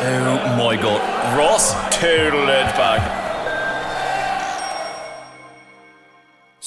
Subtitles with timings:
[0.10, 1.02] Oh my god.
[1.38, 3.27] Ross total it back.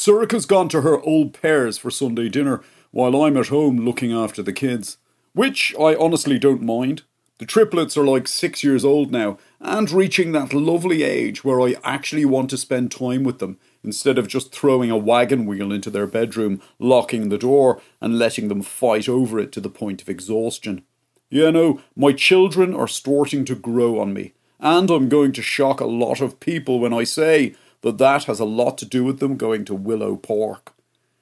[0.01, 4.43] Sorcha's gone to her old pairs for Sunday dinner while I'm at home looking after
[4.43, 4.97] the kids.
[5.35, 7.03] Which I honestly don't mind.
[7.37, 11.75] The triplets are like six years old now and reaching that lovely age where I
[11.85, 15.91] actually want to spend time with them instead of just throwing a wagon wheel into
[15.91, 20.09] their bedroom, locking the door, and letting them fight over it to the point of
[20.09, 20.83] exhaustion.
[21.29, 25.79] You know, my children are starting to grow on me, and I'm going to shock
[25.79, 29.19] a lot of people when I say that that has a lot to do with
[29.19, 30.73] them going to Willow Park.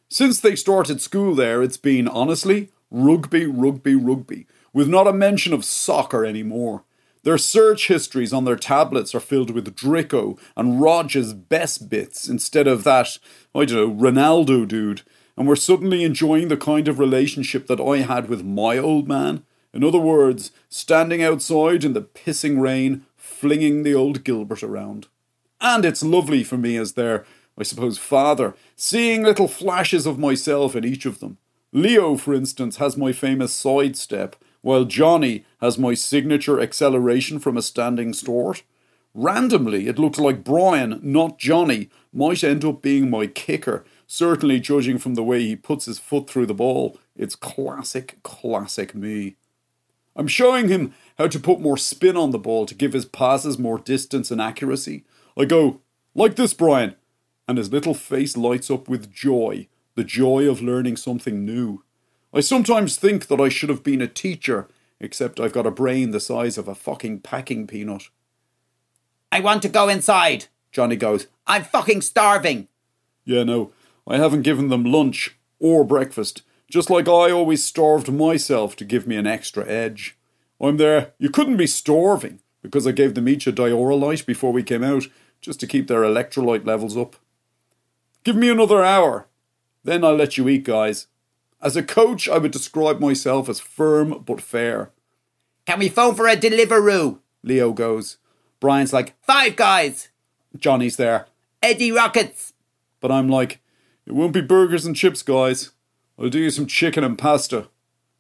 [0.09, 5.53] Since they started school there, it's been, honestly, rugby, rugby, rugby, with not a mention
[5.53, 6.85] of soccer anymore.
[7.25, 12.67] Their search histories on their tablets are filled with Drico and Rogers' best bits instead
[12.67, 13.19] of that,
[13.55, 15.03] I don't know, Ronaldo dude,
[15.37, 19.45] and we're suddenly enjoying the kind of relationship that I had with my old man.
[19.75, 25.09] In other words, standing outside in the pissing rain, flinging the old Gilbert around.
[25.61, 27.25] And it's lovely for me as their,
[27.59, 31.39] I suppose, father, seeing little flashes of myself in each of them.
[31.73, 37.63] Leo, for instance, has my famous sidestep, while Johnny has my signature acceleration from a
[37.63, 38.63] standing start.
[39.15, 44.99] Randomly, it looks like Brian, not Johnny, might end up being my kicker, certainly judging
[44.99, 46.99] from the way he puts his foot through the ball.
[47.17, 49.37] It's classic, classic me.
[50.17, 53.59] I'm showing him how to put more spin on the ball to give his passes
[53.59, 55.05] more distance and accuracy.
[55.39, 55.81] I go,
[56.17, 56.97] like this, Brian,
[57.47, 61.85] and his little face lights up with joy, the joy of learning something new.
[62.35, 64.69] I sometimes think that I should have been a teacher,
[64.99, 68.09] except I've got a brain the size of a fucking packing peanut.
[69.31, 71.29] I want to go inside, Johnny goes.
[71.47, 72.67] I'm fucking starving.
[73.25, 73.73] Yeah, no,
[74.09, 79.07] I haven't given them lunch or breakfast, just like I always starved myself to give
[79.07, 80.17] me an extra edge.
[80.61, 84.63] I'm there, you couldn't be starving, because I gave them each a Dioralyte before we
[84.63, 85.07] came out,
[85.41, 87.17] just to keep their electrolyte levels up.
[88.25, 89.27] Give me another hour,
[89.85, 91.07] then I'll let you eat, guys.
[91.61, 94.91] As a coach, I would describe myself as firm but fair.
[95.67, 97.19] Can we phone for a Deliveroo?
[97.43, 98.19] Leo goes.
[98.61, 100.09] Brian's like, Five guys.
[100.57, 101.27] Johnny's there.
[101.63, 102.53] Eddie Rockets.
[103.01, 103.61] But I'm like,
[104.07, 105.73] it won't be burgers and chips, guys.
[106.19, 107.69] I'll do you some chicken and pasta.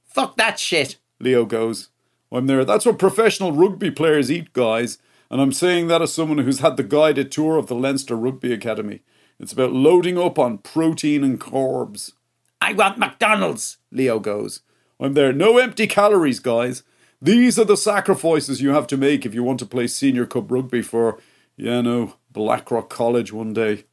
[0.04, 0.96] Fuck that shit.
[1.20, 1.88] Leo goes.
[2.30, 2.64] I'm there.
[2.64, 4.98] That's what professional rugby players eat, guys.
[5.30, 8.52] And I'm saying that as someone who's had the guided tour of the Leinster Rugby
[8.52, 9.00] Academy.
[9.38, 12.12] It's about loading up on protein and carbs.
[12.60, 14.62] I want McDonald's, Leo goes.
[14.98, 15.32] I'm there.
[15.32, 16.82] No empty calories, guys.
[17.20, 20.50] These are the sacrifices you have to make if you want to play senior cup
[20.50, 21.18] rugby for,
[21.56, 23.84] you know, Blackrock College one day.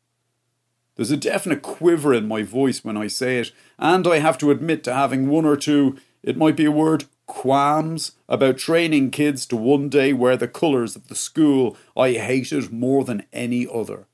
[0.96, 4.52] There's a definite quiver in my voice when I say it, and I have to
[4.52, 9.46] admit to having one or two, it might be a word, qualms about training kids
[9.48, 14.08] to one day wear the colours of the school I hated more than any other.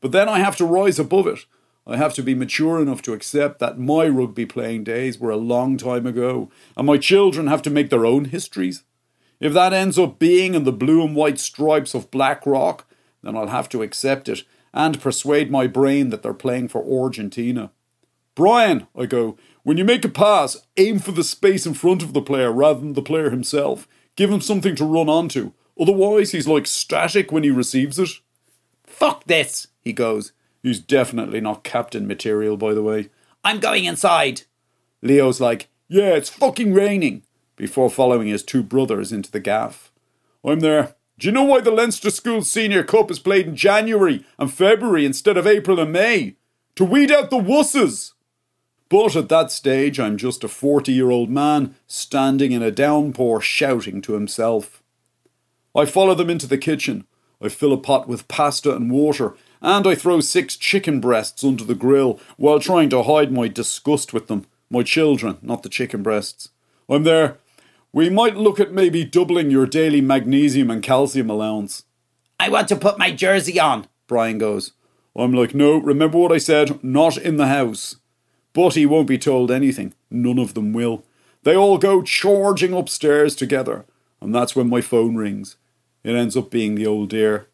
[0.00, 1.46] But then I have to rise above it.
[1.86, 5.36] I have to be mature enough to accept that my rugby playing days were a
[5.36, 8.84] long time ago, and my children have to make their own histories.
[9.40, 12.86] If that ends up being in the blue and white stripes of Blackrock,
[13.22, 17.70] then I'll have to accept it and persuade my brain that they're playing for Argentina.
[18.34, 22.12] Brian, I go, when you make a pass, aim for the space in front of
[22.12, 23.88] the player rather than the player himself.
[24.16, 25.52] Give him something to run onto.
[25.80, 28.10] Otherwise, he's like static when he receives it.
[28.84, 30.32] Fuck this, he goes.
[30.62, 33.10] He's definitely not captain material, by the way.
[33.42, 34.42] I'm going inside.
[35.02, 37.22] Leo's like, yeah, it's fucking raining,
[37.56, 39.92] before following his two brothers into the gaff.
[40.44, 40.94] I'm there.
[41.18, 45.04] Do you know why the Leinster School Senior Cup is played in January and February
[45.04, 46.36] instead of April and May?
[46.76, 48.12] To weed out the wusses.
[48.94, 53.40] But at that stage, I'm just a 40 year old man standing in a downpour
[53.40, 54.84] shouting to himself.
[55.74, 57.04] I follow them into the kitchen.
[57.42, 61.64] I fill a pot with pasta and water, and I throw six chicken breasts under
[61.64, 64.46] the grill while trying to hide my disgust with them.
[64.70, 66.50] My children, not the chicken breasts.
[66.88, 67.38] I'm there.
[67.92, 71.82] We might look at maybe doubling your daily magnesium and calcium allowance.
[72.38, 74.70] I want to put my jersey on, Brian goes.
[75.16, 77.96] I'm like, no, remember what I said, not in the house.
[78.54, 79.92] But he won't be told anything.
[80.10, 81.04] None of them will.
[81.42, 83.84] They all go charging upstairs together,
[84.22, 85.56] and that's when my phone rings.
[86.02, 87.48] It ends up being the old dear.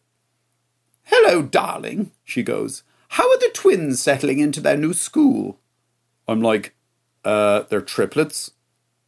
[1.03, 2.83] Hello, darling, she goes.
[3.09, 5.59] How are the twins settling into their new school?
[6.27, 6.73] I'm like,
[7.25, 8.51] uh, they're triplets.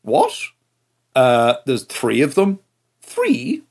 [0.02, 0.34] What?
[1.16, 2.60] Uh, there's three of them.
[3.02, 3.64] Three?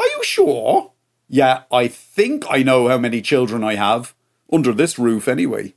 [0.00, 0.92] Are you sure?
[1.28, 4.14] Yeah, I think I know how many children I have.
[4.52, 5.74] Under this roof, anyway.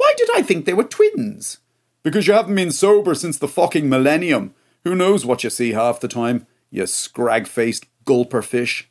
[0.00, 1.58] Why did I think they were twins?
[2.02, 4.54] Because you haven't been sober since the fucking millennium.
[4.82, 8.88] Who knows what you see half the time, you scrag faced gulper fish.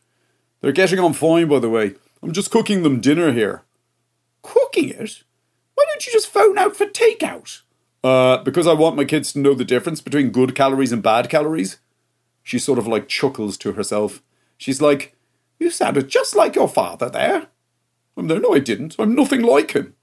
[0.61, 1.95] They're getting on fine, by the way.
[2.21, 3.63] I'm just cooking them dinner here.
[4.43, 5.23] Cooking it?
[5.73, 7.61] Why don't you just phone out for takeout?
[8.03, 11.27] Uh, because I want my kids to know the difference between good calories and bad
[11.27, 11.79] calories.
[12.43, 14.21] She sort of like chuckles to herself.
[14.59, 15.15] She's like,
[15.57, 17.47] You sounded just like your father there.
[18.15, 18.39] I'm there.
[18.39, 18.95] No, I didn't.
[18.99, 19.95] I'm nothing like him.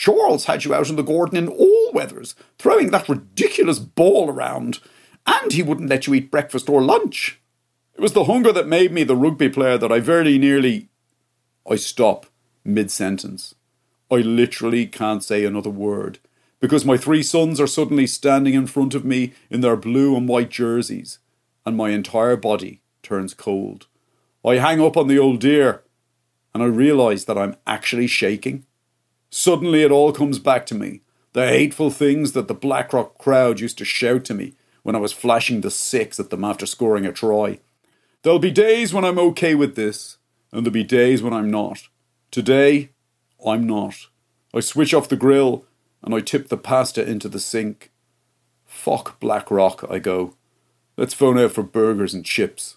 [0.00, 4.78] Charles had you out in the garden in all weathers, throwing that ridiculous ball around,
[5.26, 7.38] and he wouldn't let you eat breakfast or lunch.
[7.94, 10.88] It was the hunger that made me the rugby player that I very nearly.
[11.70, 12.24] I stop
[12.64, 13.54] mid sentence.
[14.10, 16.18] I literally can't say another word
[16.60, 20.26] because my three sons are suddenly standing in front of me in their blue and
[20.26, 21.18] white jerseys,
[21.66, 23.86] and my entire body turns cold.
[24.46, 25.82] I hang up on the old dear,
[26.54, 28.64] and I realise that I'm actually shaking.
[29.30, 31.00] Suddenly it all comes back to me
[31.32, 35.12] the hateful things that the Blackrock crowd used to shout to me when I was
[35.12, 37.60] flashing the six at them after scoring a try.
[38.22, 40.18] There'll be days when I'm okay with this,
[40.50, 41.88] and there'll be days when I'm not.
[42.30, 42.90] Today,
[43.46, 44.08] I'm not.
[44.52, 45.64] I switch off the grill
[46.02, 47.92] and I tip the pasta into the sink.
[48.66, 50.34] Fuck Blackrock, I go.
[50.96, 52.76] Let's phone out for burgers and chips.